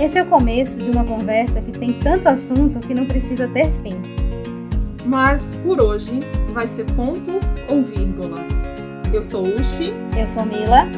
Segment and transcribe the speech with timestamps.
[0.00, 3.66] Esse é o começo de uma conversa que tem tanto assunto que não precisa ter
[3.80, 4.02] fim.
[5.06, 6.18] Mas por hoje
[6.52, 7.30] vai ser ponto
[7.70, 8.40] ou vírgula.
[9.12, 9.92] Eu sou Uchi.
[10.18, 10.90] Eu sou Mila.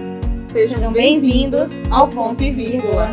[0.50, 3.08] Sejam, Sejam bem-vindos ao Ponto e Vírgula.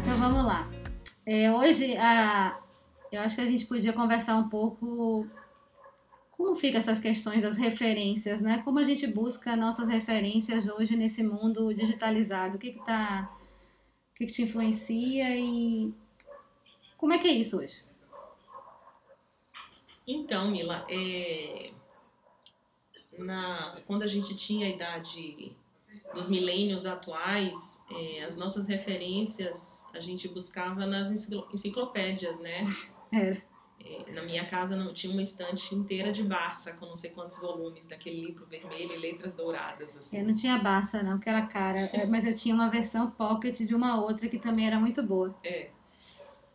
[0.00, 0.66] Então vamos lá.
[1.26, 2.56] É, hoje a,
[3.12, 5.26] eu acho que a gente podia conversar um pouco
[6.40, 8.62] como fica essas questões das referências, né?
[8.64, 12.56] Como a gente busca nossas referências hoje nesse mundo digitalizado?
[12.56, 13.30] O que que tá,
[14.10, 15.92] o que que te influencia e
[16.96, 17.82] como é que é isso hoje?
[20.06, 21.72] Então, Mila, é,
[23.18, 25.52] na- quando a gente tinha a idade
[26.14, 32.64] dos milênios atuais, é, as nossas referências a gente buscava nas enciclo- enciclopédias, né?
[33.12, 33.42] É.
[33.82, 37.38] É, na minha casa não tinha uma estante inteira de Barça, com não sei quantos
[37.38, 40.18] volumes daquele livro vermelho e letras douradas, assim.
[40.18, 43.58] Eu não tinha Barça não, que era cara, é, mas eu tinha uma versão pocket
[43.60, 45.34] de uma outra que também era muito boa.
[45.42, 45.70] É.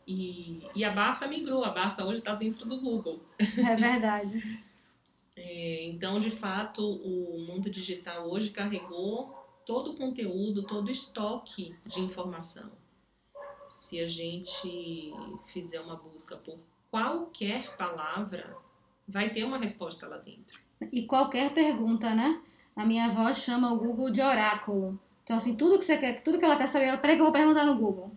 [0.08, 3.22] E, e a Barça migrou, a Barça hoje está dentro do Google.
[3.40, 4.64] É verdade.
[5.38, 11.76] É, Então, de fato, o mundo digital hoje carregou todo o conteúdo, todo o estoque
[11.86, 12.72] de informação.
[13.70, 15.14] Se a gente
[15.48, 16.58] fizer uma busca por
[16.96, 18.56] qualquer palavra,
[19.06, 20.58] vai ter uma resposta lá dentro.
[20.94, 22.42] E qualquer pergunta, né?
[22.74, 24.98] A minha avó chama o Google de oráculo.
[25.22, 27.26] Então, assim, tudo que você quer, tudo que ela quer saber, ela, peraí que eu
[27.26, 28.14] vou perguntar no Google.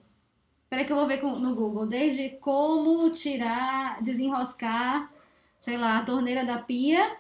[0.71, 1.89] Peraí que eu vou ver no Google.
[1.89, 5.13] Desde como tirar, desenroscar,
[5.59, 7.17] sei lá, a torneira da pia,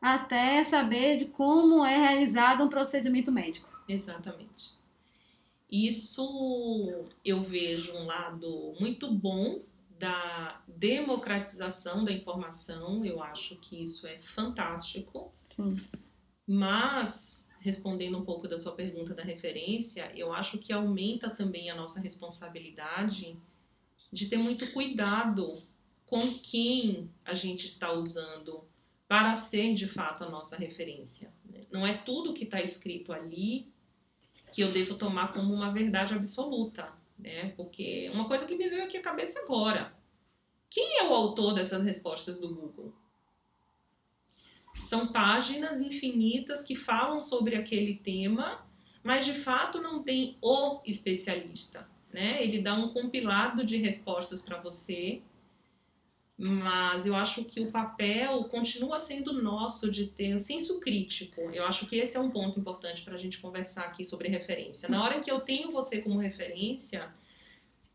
[0.00, 3.68] até saber de como é realizado um procedimento médico.
[3.88, 4.72] Exatamente.
[5.70, 9.60] Isso eu vejo um lado muito bom
[10.02, 15.32] da democratização da informação, eu acho que isso é fantástico.
[15.44, 15.76] Sim.
[16.44, 21.76] Mas, respondendo um pouco da sua pergunta da referência, eu acho que aumenta também a
[21.76, 23.38] nossa responsabilidade
[24.12, 25.52] de ter muito cuidado
[26.04, 28.64] com quem a gente está usando
[29.06, 31.32] para ser de fato a nossa referência.
[31.44, 31.60] né?
[31.70, 33.72] Não é tudo que está escrito ali
[34.52, 37.52] que eu devo tomar como uma verdade absoluta, né?
[37.56, 39.94] Porque uma coisa que me veio aqui à cabeça agora:
[40.68, 42.92] quem é o autor dessas respostas do Google?
[44.82, 48.66] São páginas infinitas que falam sobre aquele tema,
[49.02, 52.42] mas de fato não tem o especialista, né?
[52.42, 55.22] Ele dá um compilado de respostas para você,
[56.44, 61.40] mas eu acho que o papel continua sendo nosso de ter um senso crítico.
[61.52, 64.88] Eu acho que esse é um ponto importante para a gente conversar aqui sobre referência.
[64.88, 67.14] Na hora que eu tenho você como referência,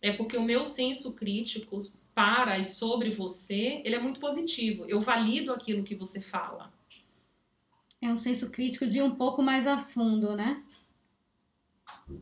[0.02, 1.82] é porque o meu senso crítico
[2.16, 4.86] para e sobre você, ele é muito positivo.
[4.86, 6.72] Eu valido aquilo que você fala.
[8.02, 10.64] É um senso crítico de ir um pouco mais a fundo, né?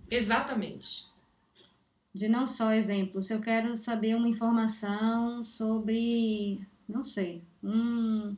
[0.10, 1.06] Exatamente.
[2.16, 8.38] De não só exemplo, se eu quero saber uma informação sobre, não sei, um,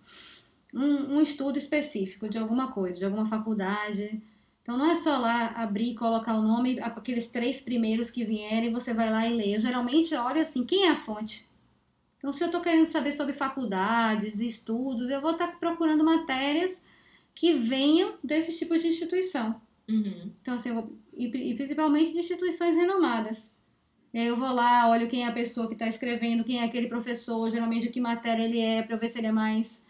[0.74, 4.20] um, um estudo específico de alguma coisa, de alguma faculdade.
[4.64, 8.74] Então não é só lá abrir e colocar o nome, aqueles três primeiros que vierem,
[8.74, 9.56] você vai lá e lê.
[9.56, 11.48] Eu geralmente olho assim, quem é a fonte?
[12.18, 16.82] Então se eu estou querendo saber sobre faculdades, estudos, eu vou estar procurando matérias
[17.36, 19.62] que venham desse tipo de instituição.
[19.88, 20.32] Uhum.
[20.42, 23.56] Então, assim, eu vou, e, e principalmente de instituições renomadas.
[24.14, 26.64] E aí eu vou lá, olho quem é a pessoa que está escrevendo, quem é
[26.64, 29.82] aquele professor, geralmente de que matéria ele é, para ver se ele é mais,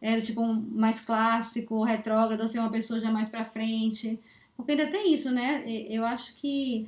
[0.00, 4.18] é, tipo, um, mais clássico, retrógrado, ou se é uma pessoa já mais para frente.
[4.56, 5.64] Porque ainda tem isso, né?
[5.88, 6.86] Eu acho que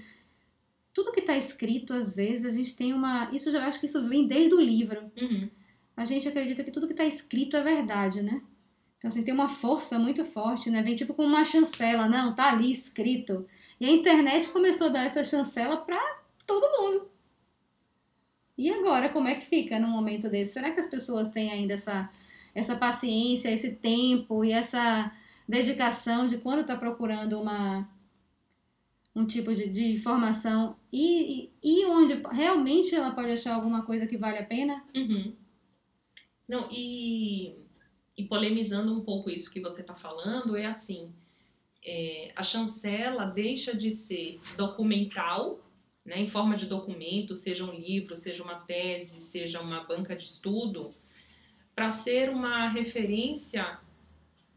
[0.93, 3.31] tudo que está escrito, às vezes, a gente tem uma.
[3.33, 5.49] Isso eu já acho que isso vem desde o livro Uhum.
[5.97, 8.43] a gente acredita que tudo que está escrito é verdade, né?
[8.99, 10.83] Então, assim, tem uma força muito forte, né?
[10.83, 13.47] Vem tipo como uma chancela, não, tá ali escrito.
[13.81, 17.11] E a internet começou a dar essa chancela para todo mundo.
[18.57, 20.53] E agora, como é que fica num momento desse?
[20.53, 22.11] Será que as pessoas têm ainda essa,
[22.55, 25.13] essa paciência, esse tempo e essa
[25.49, 27.89] dedicação de quando está procurando uma,
[29.15, 34.07] um tipo de, de informação e, e, e onde realmente ela pode achar alguma coisa
[34.07, 34.85] que vale a pena?
[34.95, 35.35] Uhum.
[36.49, 37.57] Não, e,
[38.17, 41.13] e polemizando um pouco isso que você está falando, é assim:
[41.85, 45.61] é, a chancela deixa de ser documental,
[46.05, 50.25] né, em forma de documento, seja um livro, seja uma tese, seja uma banca de
[50.25, 50.95] estudo,
[51.75, 53.79] para ser uma referência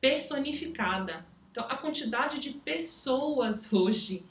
[0.01, 1.25] personificada.
[1.51, 4.23] Então, a quantidade de pessoas hoje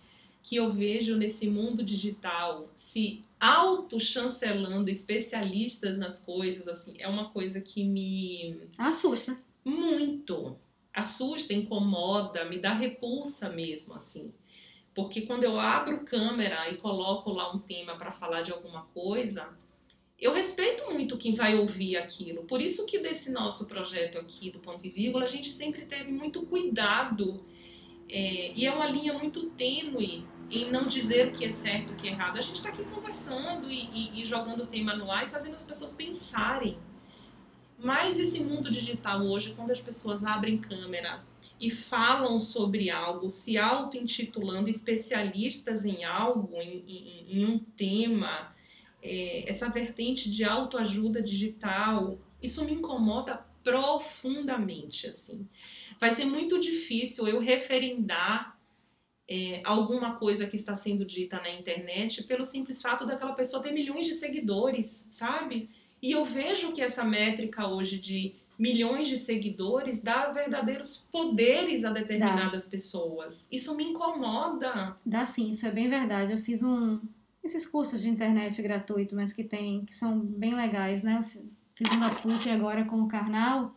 [0.42, 7.60] que eu vejo nesse mundo digital se auto-chancelando especialistas nas coisas, assim, é uma coisa
[7.60, 9.38] que me Assusta.
[9.64, 10.56] muito,
[10.92, 14.32] assusta, incomoda, me dá repulsa mesmo, assim.
[14.94, 19.48] Porque quando eu abro câmera e coloco lá um tema para falar de alguma coisa,
[20.18, 22.44] eu respeito muito quem vai ouvir aquilo.
[22.44, 26.12] Por isso que desse nosso projeto aqui do Ponto e Vírgula, a gente sempre teve
[26.12, 27.44] muito cuidado.
[28.08, 31.96] É, e é uma linha muito tênue em não dizer o que é certo, o
[31.96, 32.38] que é errado.
[32.38, 35.54] A gente está aqui conversando e, e, e jogando o tema no ar e fazendo
[35.54, 36.78] as pessoas pensarem.
[37.78, 41.24] Mas esse mundo digital hoje, quando as pessoas abrem câmera
[41.60, 48.54] e falam sobre algo, se auto-intitulando especialistas em algo, em, em, em um tema,
[49.02, 55.48] é, essa vertente de autoajuda digital, isso me incomoda profundamente, assim.
[56.00, 58.58] Vai ser muito difícil eu referendar
[59.28, 63.72] é, alguma coisa que está sendo dita na internet pelo simples fato daquela pessoa ter
[63.72, 65.70] milhões de seguidores, sabe?
[66.02, 71.90] E eu vejo que essa métrica hoje de milhões de seguidores dá verdadeiros poderes a
[71.90, 72.70] determinadas dá.
[72.70, 73.48] pessoas.
[73.50, 74.96] Isso me incomoda.
[75.04, 76.32] Dá sim, isso é bem verdade.
[76.32, 77.00] Eu fiz um
[77.42, 81.24] esses cursos de internet gratuito, mas que tem que são bem legais, né?
[81.74, 83.74] Fiz um da PUC agora com o Karnal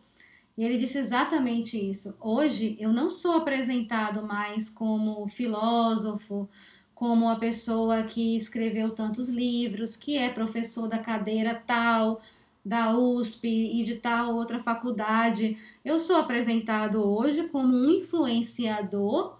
[0.57, 2.15] e ele disse exatamente isso.
[2.19, 6.49] Hoje eu não sou apresentado mais como filósofo,
[6.95, 12.21] como a pessoa que escreveu tantos livros, que é professor da cadeira tal,
[12.67, 15.57] da USP e de tal outra faculdade.
[15.85, 19.37] Eu sou apresentado hoje como um influenciador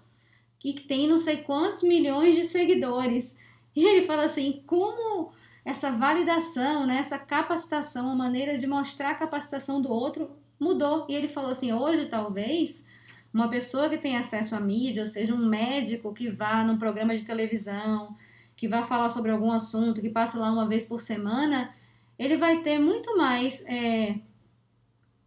[0.58, 3.30] que tem não sei quantos milhões de seguidores.
[3.76, 5.32] E ele fala assim: como
[5.66, 11.06] essa validação, né, essa capacitação, a maneira de mostrar a capacitação do outro mudou.
[11.10, 12.86] E ele falou assim: hoje talvez
[13.34, 17.18] uma pessoa que tem acesso à mídia, ou seja, um médico que vá num programa
[17.18, 18.16] de televisão,
[18.56, 21.76] que vá falar sobre algum assunto, que passe lá uma vez por semana,
[22.18, 23.64] ele vai ter muito mais.
[23.66, 24.16] É,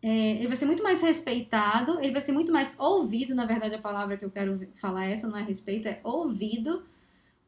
[0.02, 3.74] é, ele vai ser muito mais respeitado, ele vai ser muito mais ouvido, na verdade
[3.74, 6.82] a palavra que eu quero falar é essa não é respeito, é ouvido,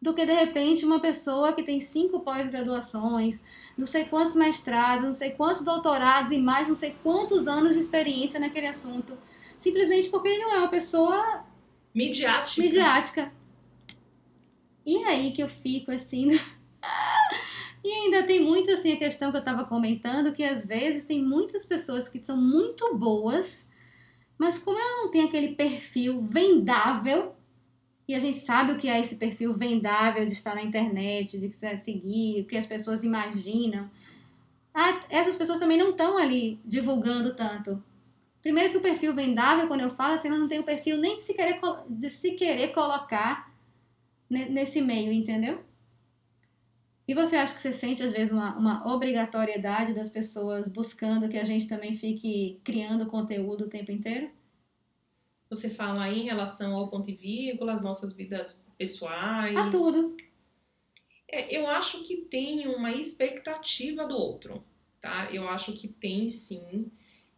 [0.00, 3.43] do que de repente uma pessoa que tem cinco pós-graduações,
[3.79, 7.81] não sei quantos mestrados, não sei quantos doutorados e mais não sei quantos anos de
[7.81, 9.17] experiência naquele assunto,
[9.56, 11.47] simplesmente porque ele não é uma pessoa
[11.94, 12.62] midiática.
[12.62, 13.33] midiática.
[14.85, 16.29] E aí que eu fico assim.
[17.84, 21.23] E ainda tem muito assim a questão que eu estava comentando, que às vezes tem
[21.23, 23.69] muitas pessoas que são muito boas,
[24.38, 27.34] mas como ela não tem aquele perfil vendável,
[28.06, 31.52] e a gente sabe o que é esse perfil vendável de estar na internet, de
[31.55, 33.90] seguir, o que as pessoas imaginam,
[35.11, 37.82] essas pessoas também não estão ali divulgando tanto.
[38.40, 41.17] Primeiro que o perfil vendável, quando eu falo assim, ela não tem o perfil nem
[41.17, 43.52] de se querer, de se querer colocar
[44.29, 45.62] nesse meio, entendeu?
[47.07, 51.37] E você acha que você sente, às vezes, uma, uma obrigatoriedade das pessoas buscando que
[51.37, 54.31] a gente também fique criando conteúdo o tempo inteiro?
[55.51, 59.57] Você fala aí em relação ao ponto e vírgula, as nossas vidas pessoais.
[59.57, 60.17] A tudo.
[61.29, 64.65] É, eu acho que tem uma expectativa do outro,
[65.01, 65.29] tá?
[65.33, 66.91] Eu acho que tem sim.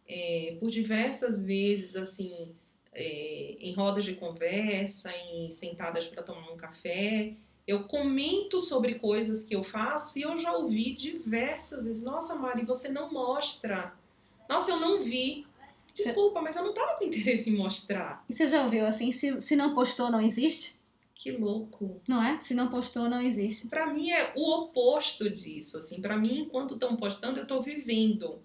[0.07, 2.55] É, por diversas vezes, assim,
[2.93, 7.35] é, em rodas de conversa, em sentadas para tomar um café,
[7.67, 12.63] eu comento sobre coisas que eu faço e eu já ouvi diversas vezes: Nossa, Mari,
[12.63, 13.93] você não mostra.
[14.47, 15.47] Nossa, eu não vi.
[15.93, 18.23] Desculpa, mas eu não tava com interesse em mostrar.
[18.29, 20.75] E você já ouviu assim: se, se não postou, não existe?
[21.15, 22.01] Que louco.
[22.07, 22.39] Não é?
[22.41, 23.67] Se não postou, não existe.
[23.67, 25.77] Para mim é o oposto disso.
[25.77, 28.39] Assim, para mim, enquanto estão postando, eu tô vivendo.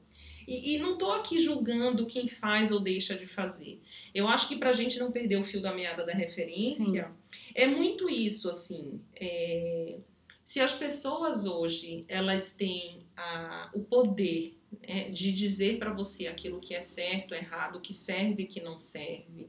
[0.51, 3.81] E, e não tô aqui julgando quem faz ou deixa de fazer.
[4.13, 7.39] Eu acho que para a gente não perder o fio da meada da referência, Sim.
[7.55, 9.01] é muito isso, assim.
[9.15, 9.99] É,
[10.45, 16.59] se as pessoas hoje elas têm a, o poder né, de dizer para você aquilo
[16.59, 19.49] que é certo, errado, que serve e que não serve,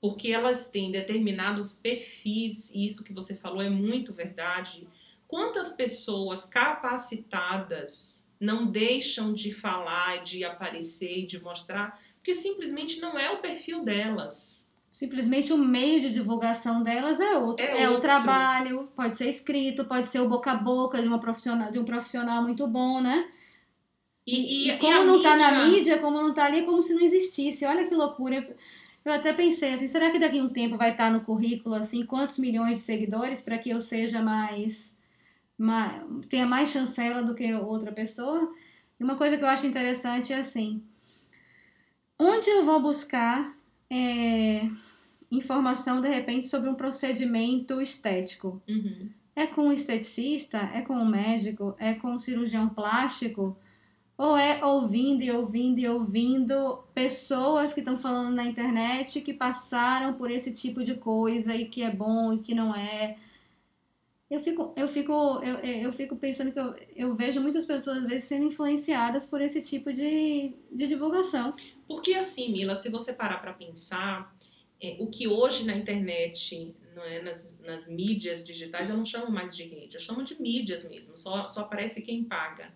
[0.00, 4.88] porque elas têm determinados perfis, e isso que você falou é muito verdade.
[5.28, 13.18] Quantas pessoas capacitadas não deixam de falar, de aparecer e de mostrar porque simplesmente não
[13.18, 14.66] é o perfil delas.
[14.88, 17.66] Simplesmente o meio de divulgação delas é outro.
[17.66, 17.98] É, é outro.
[17.98, 21.78] o trabalho, pode ser escrito, pode ser o boca a boca de, uma profissional, de
[21.78, 23.28] um profissional muito bom, né?
[24.26, 26.80] E, e, e como e não está na mídia, como não está ali, é como
[26.80, 27.66] se não existisse.
[27.66, 28.56] Olha que loucura.
[29.04, 31.74] Eu até pensei assim, será que daqui a um tempo vai estar tá no currículo
[31.74, 34.93] assim quantos milhões de seguidores para que eu seja mais, mais
[36.28, 38.52] tenha mais chancela do que outra pessoa?
[38.98, 40.82] E uma coisa que eu acho interessante é assim,
[42.18, 43.56] Onde eu vou buscar
[43.90, 44.68] é,
[45.30, 48.62] informação, de repente, sobre um procedimento estético?
[48.68, 49.10] Uhum.
[49.34, 50.58] É com um esteticista?
[50.72, 51.74] É com um médico?
[51.78, 53.56] É com um cirurgião plástico?
[54.16, 60.14] ou é ouvindo e ouvindo e ouvindo pessoas que estão falando na internet que passaram
[60.14, 63.16] por esse tipo de coisa e que é bom e que não é.
[64.34, 65.12] Eu fico, eu fico,
[65.44, 69.40] eu, eu fico pensando que eu, eu vejo muitas pessoas às vezes sendo influenciadas por
[69.40, 71.54] esse tipo de, de divulgação.
[71.86, 74.36] Porque assim, Mila, se você parar para pensar,
[74.82, 79.54] é, o que hoje na internet, é, nas, nas mídias digitais, eu não chamo mais
[79.54, 82.74] de rede, eu chamo de mídias mesmo, só, só aparece quem paga.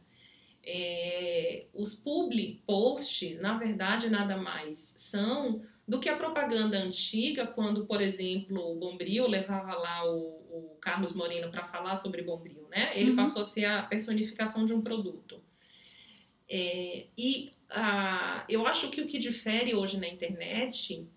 [0.65, 7.87] É, os public posts, na verdade, nada mais são do que a propaganda antiga, quando,
[7.87, 10.19] por exemplo, o Bombril levava lá o,
[10.51, 12.93] o Carlos Moreno para falar sobre Bombril, né?
[12.95, 13.17] Ele uhum.
[13.17, 15.43] passou a ser a personificação de um produto.
[16.47, 21.09] É, e a, eu acho que o que difere hoje na internet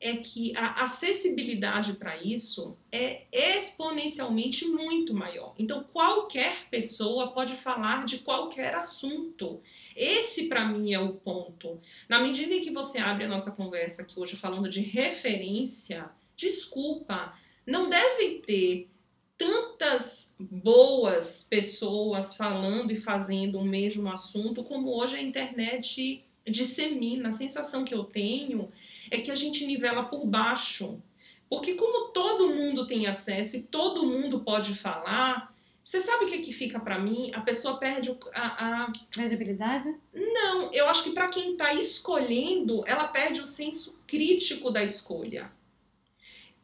[0.00, 5.54] é que a acessibilidade para isso é exponencialmente muito maior.
[5.58, 9.62] Então, qualquer pessoa pode falar de qualquer assunto.
[9.94, 11.80] Esse, para mim, é o ponto.
[12.08, 17.34] Na medida em que você abre a nossa conversa aqui hoje falando de referência, desculpa,
[17.66, 18.90] não deve ter
[19.38, 27.30] tantas boas pessoas falando e fazendo o mesmo assunto como hoje a internet dissemina.
[27.30, 28.70] A sensação que eu tenho
[29.10, 31.00] é que a gente nivela por baixo.
[31.48, 36.38] Porque como todo mundo tem acesso e todo mundo pode falar, você sabe o que,
[36.38, 37.30] que fica para mim?
[37.32, 38.92] A pessoa perde a, a...
[39.12, 39.94] credibilidade?
[40.12, 45.52] Não, eu acho que para quem está escolhendo, ela perde o senso crítico da escolha.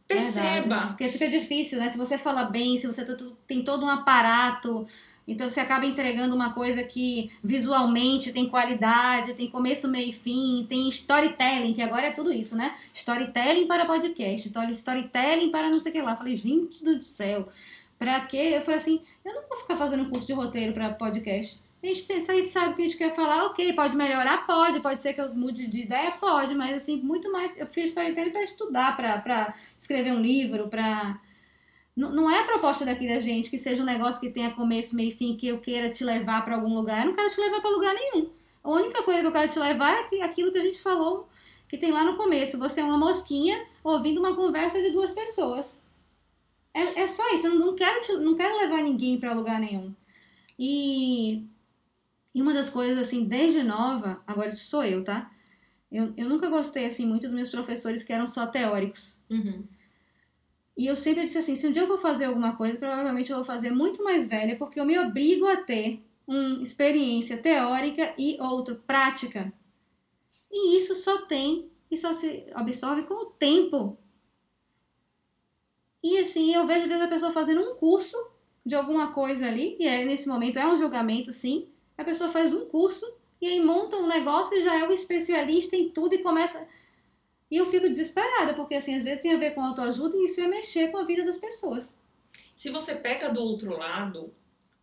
[0.09, 0.43] Perceba.
[0.43, 0.89] Verdade.
[0.89, 1.93] Porque fica difícil, né?
[1.93, 3.05] Se você fala bem, se você
[3.47, 4.87] tem todo um aparato
[5.27, 10.67] então você acaba entregando uma coisa que visualmente tem qualidade, tem começo, meio e fim,
[10.69, 12.77] tem storytelling, que agora é tudo isso, né?
[12.93, 16.17] Storytelling para podcast, storytelling para não sei o que lá.
[16.17, 17.49] Falei, gente do céu,
[17.99, 18.53] pra quê?
[18.55, 21.61] Eu falei assim, eu não vou ficar fazendo curso de roteiro para podcast.
[21.83, 24.79] A gente, a gente sabe o que a gente quer falar, ok, pode melhorar, pode,
[24.81, 28.31] pode ser que eu mude de ideia, pode, mas assim, muito mais, eu fiz storytelling
[28.31, 31.19] para estudar, para escrever um livro, para
[31.95, 35.11] não é a proposta daqui da gente que seja um negócio que tenha começo, meio
[35.11, 37.01] e fim, que eu queira te levar para algum lugar.
[37.01, 38.31] Eu não quero te levar para lugar nenhum.
[38.65, 41.29] A única coisa que eu quero te levar é aquilo que a gente falou,
[41.69, 42.59] que tem lá no começo.
[42.59, 45.79] Você é uma mosquinha ouvindo uma conversa de duas pessoas.
[46.73, 47.47] É, é só isso.
[47.47, 49.95] Eu não quero, te, não quero levar ninguém para lugar nenhum.
[50.59, 51.45] E,
[52.35, 55.31] e uma das coisas, assim, desde nova, agora isso sou eu, tá?
[55.91, 59.21] Eu, eu nunca gostei, assim, muito dos meus professores que eram só teóricos.
[59.29, 59.65] Uhum.
[60.77, 63.37] E eu sempre disse assim: se um dia eu vou fazer alguma coisa, provavelmente eu
[63.37, 68.39] vou fazer muito mais velha, porque eu me obrigo a ter uma experiência teórica e
[68.41, 69.53] outra prática.
[70.51, 73.99] E isso só tem e só se absorve com o tempo.
[76.03, 78.17] E assim, eu vejo às vezes a pessoa fazendo um curso
[78.65, 81.69] de alguma coisa ali, e aí nesse momento é um julgamento, sim.
[81.97, 83.07] A pessoa faz um curso
[83.41, 86.67] e aí monta um negócio e já é um especialista em tudo e começa
[87.53, 90.41] e eu fico desesperada, porque assim, às vezes tem a ver com autoajuda e isso
[90.41, 91.95] é mexer com a vida das pessoas.
[92.57, 94.33] Se você pega do outro lado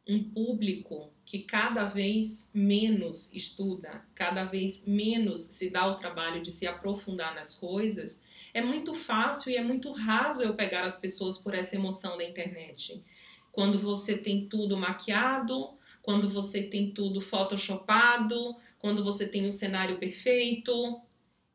[0.07, 6.51] um público que cada vez menos estuda, cada vez menos se dá o trabalho de
[6.51, 8.21] se aprofundar nas coisas,
[8.53, 12.23] é muito fácil e é muito raso eu pegar as pessoas por essa emoção da
[12.23, 13.03] internet.
[13.51, 15.71] Quando você tem tudo maquiado,
[16.03, 21.01] quando você tem tudo photoshopado, quando você tem um cenário perfeito,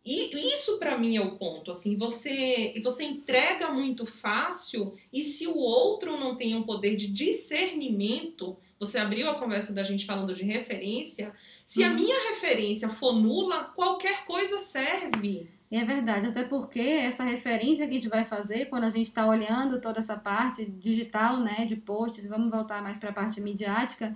[0.05, 5.47] e isso para mim é o ponto, assim, você você entrega muito fácil e se
[5.47, 10.35] o outro não tem um poder de discernimento, você abriu a conversa da gente falando
[10.35, 11.33] de referência,
[11.65, 11.91] se uhum.
[11.91, 15.49] a minha referência for nula, qualquer coisa serve.
[15.71, 19.27] É verdade, até porque essa referência que a gente vai fazer quando a gente está
[19.27, 24.15] olhando toda essa parte digital, né, de posts, vamos voltar mais para a parte midiática,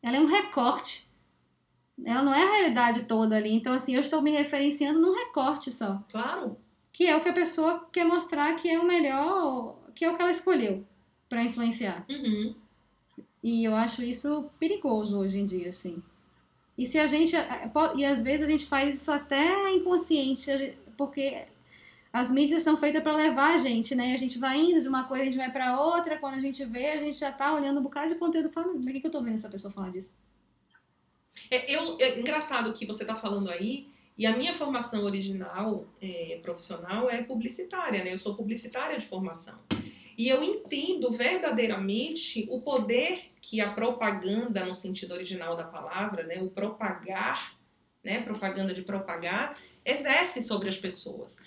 [0.00, 1.06] ela é um recorte
[2.04, 3.52] ela não é a realidade toda ali.
[3.52, 6.02] Então, assim, eu estou me referenciando num recorte só.
[6.10, 6.56] Claro.
[6.92, 10.16] Que é o que a pessoa quer mostrar que é o melhor, que é o
[10.16, 10.84] que ela escolheu
[11.28, 12.04] para influenciar.
[12.08, 12.54] Uhum.
[13.42, 16.02] E eu acho isso perigoso hoje em dia, assim.
[16.76, 17.34] E se a gente.
[17.96, 21.44] E às vezes a gente faz isso até inconsciente, porque
[22.12, 24.14] as mídias são feitas para levar a gente, né?
[24.14, 26.64] A gente vai indo de uma coisa, a gente vai para outra, quando a gente
[26.64, 29.06] vê, a gente já tá olhando um bocado de conteúdo e fala, mas que, que
[29.06, 30.12] eu tô vendo essa pessoa falar disso?
[31.50, 33.88] É, eu, é engraçado que você está falando aí,
[34.18, 38.12] e a minha formação original é, profissional é publicitária, né?
[38.12, 39.58] Eu sou publicitária de formação.
[40.16, 46.40] E eu entendo verdadeiramente o poder que a propaganda, no sentido original da palavra, né,
[46.40, 47.58] o propagar,
[48.02, 51.38] né, propaganda de propagar, exerce sobre as pessoas.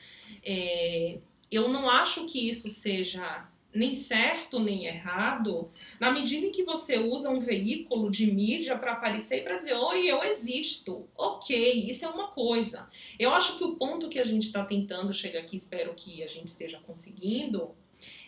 [0.46, 1.17] É,
[1.51, 6.98] eu não acho que isso seja nem certo nem errado, na medida em que você
[6.98, 11.08] usa um veículo de mídia para aparecer e para dizer, oi, eu existo.
[11.16, 12.88] Ok, isso é uma coisa.
[13.18, 16.28] Eu acho que o ponto que a gente está tentando chegar aqui, espero que a
[16.28, 17.72] gente esteja conseguindo,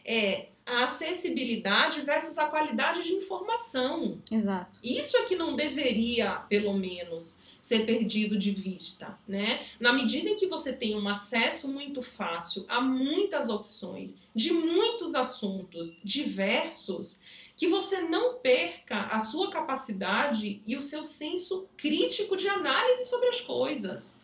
[0.06, 4.22] é a acessibilidade versus a qualidade de informação.
[4.32, 4.80] Exato.
[4.84, 9.63] Isso é que não deveria, pelo menos, ser perdido de vista, né?
[9.80, 15.13] Na medida em que você tem um acesso muito fácil a muitas opções, de muitos
[15.13, 17.20] assuntos diversos,
[17.56, 23.30] que você não perca a sua capacidade e o seu senso crítico de análise sobre
[23.30, 24.20] as coisas.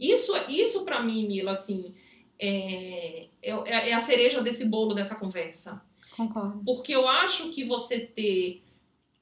[0.00, 1.94] Isso, isso para mim, Mila, assim,
[2.38, 3.50] é, é,
[3.90, 5.82] é a cereja desse bolo dessa conversa.
[6.16, 6.62] Concordo.
[6.64, 8.62] Porque eu acho que você ter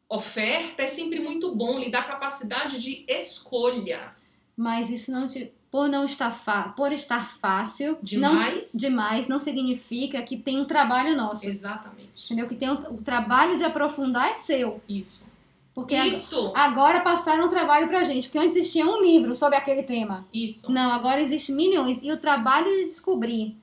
[0.09, 4.15] oferta é sempre muito bom, lhe dá capacidade de escolha.
[4.57, 10.23] Mas isso não te, por não estar por estar fácil demais, não, demais não significa
[10.23, 11.47] que tem um trabalho nosso.
[11.47, 12.25] Exatamente.
[12.25, 12.49] Entendeu?
[12.49, 14.81] Que tem um, o trabalho de aprofundar é seu.
[14.89, 15.31] Isso.
[15.75, 16.53] Porque Isso.
[16.57, 20.27] agora passaram um trabalho pra gente, porque antes existia um livro sobre aquele tema.
[20.33, 20.73] Isso.
[20.73, 23.55] Não, agora existe milhões e o trabalho de descobrir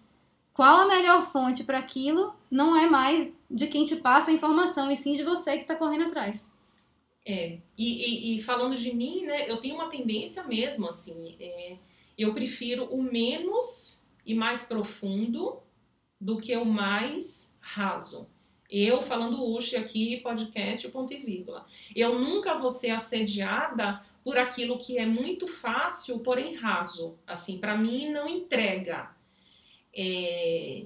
[0.53, 4.91] qual a melhor fonte para aquilo não é mais de quem te passa a informação,
[4.91, 6.47] e sim de você que está correndo atrás.
[7.25, 11.77] É, e, e, e, falando de mim, né, eu tenho uma tendência mesmo, assim, é,
[12.17, 15.59] eu prefiro o menos e mais profundo
[16.19, 18.29] do que o mais raso.
[18.69, 21.65] Eu, falando Uchi aqui, podcast, ponto e vírgula.
[21.95, 27.17] Eu nunca vou ser assediada por aquilo que é muito fácil, porém raso.
[27.27, 29.11] Assim, para mim não entrega.
[29.95, 30.85] É,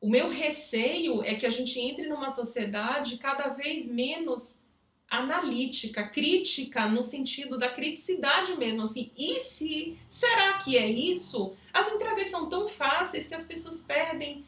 [0.00, 4.62] o meu receio é que a gente entre numa sociedade cada vez menos
[5.08, 11.52] analítica, crítica, no sentido da criticidade mesmo, assim, e se, será que é isso?
[11.70, 14.42] As entregas são tão fáceis que as pessoas perdem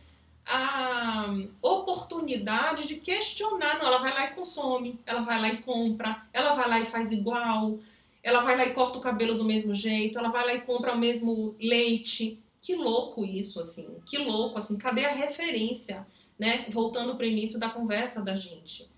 [0.47, 6.27] a oportunidade de questionar, não, ela vai lá e consome, ela vai lá e compra,
[6.33, 7.79] ela vai lá e faz igual,
[8.23, 10.93] ela vai lá e corta o cabelo do mesmo jeito, ela vai lá e compra
[10.93, 16.07] o mesmo leite, que louco isso, assim, que louco, assim, cadê a referência,
[16.39, 16.65] né?
[16.71, 18.91] Voltando para o início da conversa da gente.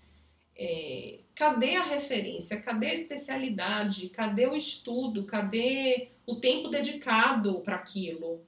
[0.55, 2.61] É, cadê a referência?
[2.61, 4.07] Cadê a especialidade?
[4.07, 5.25] Cadê o estudo?
[5.25, 8.41] Cadê o tempo dedicado para aquilo?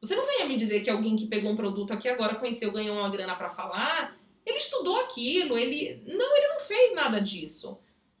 [0.00, 2.96] Você não venha me dizer que alguém que pegou um produto aqui agora conheceu, ganhou
[2.96, 7.78] uma grana para falar, ele estudou aquilo, ele não, ele não fez nada disso,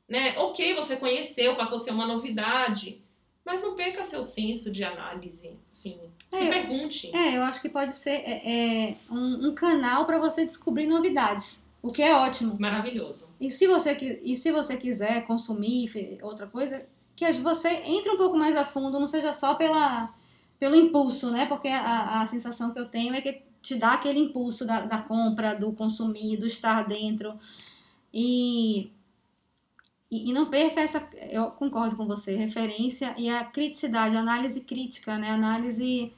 [0.08, 0.38] né?
[0.38, 3.04] OK, você conheceu, passou a ser uma novidade,
[3.46, 6.00] mas não perca seu senso de análise, sim.
[6.32, 7.16] Se é, pergunte.
[7.16, 11.64] É, eu acho que pode ser é, é um, um canal para você descobrir novidades.
[11.80, 12.56] O que é ótimo.
[12.58, 13.32] Maravilhoso.
[13.40, 18.36] E se você, e se você quiser consumir outra coisa, que você entre um pouco
[18.36, 20.12] mais a fundo, não seja só pela,
[20.58, 21.46] pelo impulso, né?
[21.46, 24.98] Porque a, a sensação que eu tenho é que te dá aquele impulso da, da
[24.98, 27.38] compra, do consumir, do estar dentro.
[28.12, 28.90] E
[30.10, 34.60] e, e, não perca essa, eu concordo com você, referência e a criticidade, a análise
[34.60, 35.30] crítica, né?
[35.30, 36.12] Análise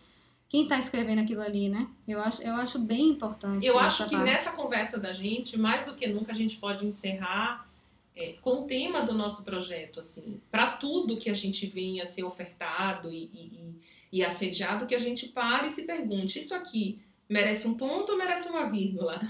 [0.48, 1.86] quem está escrevendo aquilo ali, né?
[2.06, 3.66] Eu acho, eu acho bem importante.
[3.66, 4.30] Eu acho que parte.
[4.30, 7.68] nessa conversa da gente, mais do que nunca, a gente pode encerrar
[8.16, 12.24] é, com o tema do nosso projeto, assim, para tudo que a gente venha ser
[12.24, 13.74] ofertado e, e,
[14.12, 16.98] e assediado, que a gente pare e se pergunte: isso aqui
[17.28, 19.20] merece um ponto ou merece uma vírgula?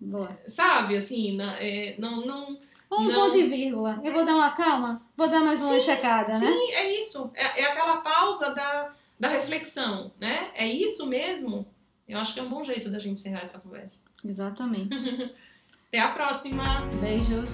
[0.00, 0.36] Boa.
[0.46, 2.58] Sabe, assim, não, é, não, não
[2.90, 3.14] ou um não...
[3.14, 4.00] ponto e vírgula.
[4.02, 5.00] Eu vou dar uma calma?
[5.16, 6.50] Vou dar mais uma sim, checada, sim, né?
[6.50, 7.30] Sim, é isso.
[7.34, 10.50] É, é aquela pausa da, da reflexão, né?
[10.54, 11.66] É isso mesmo?
[12.08, 14.00] Eu acho que é um bom jeito da gente encerrar essa conversa.
[14.24, 14.92] Exatamente.
[15.88, 16.64] Até a próxima.
[17.00, 17.50] Beijos.